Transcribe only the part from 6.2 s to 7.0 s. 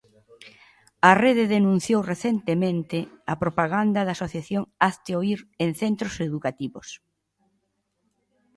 educativos.